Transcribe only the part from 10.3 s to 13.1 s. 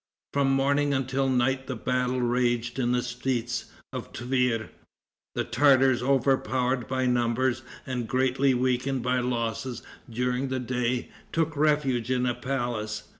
the day, took refuge in a palace.